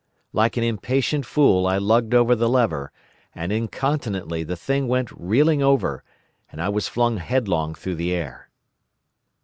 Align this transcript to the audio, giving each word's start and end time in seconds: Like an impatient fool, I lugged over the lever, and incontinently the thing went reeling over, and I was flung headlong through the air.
Like 0.33 0.57
an 0.57 0.63
impatient 0.63 1.27
fool, 1.27 1.67
I 1.67 1.77
lugged 1.77 2.15
over 2.15 2.33
the 2.35 2.49
lever, 2.49 2.91
and 3.35 3.51
incontinently 3.51 4.41
the 4.43 4.55
thing 4.55 4.87
went 4.87 5.11
reeling 5.11 5.61
over, 5.61 6.03
and 6.51 6.59
I 6.59 6.69
was 6.69 6.87
flung 6.87 7.17
headlong 7.17 7.75
through 7.75 7.97
the 7.97 8.11
air. 8.11 8.49